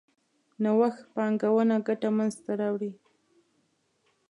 [0.63, 2.91] نوښت پانګونه ګټه منځ ته راوړي.